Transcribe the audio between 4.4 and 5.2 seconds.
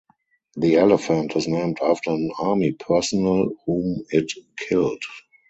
killed.